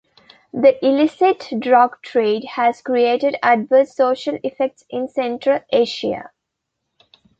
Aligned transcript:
The 0.51 0.83
illicit 0.83 1.47
drug 1.59 2.01
trade 2.01 2.43
has 2.55 2.81
created 2.81 3.35
adverse 3.43 3.95
social 3.95 4.39
effects 4.43 4.83
in 4.89 5.07
Central 5.09 5.59
Asia. 5.71 6.31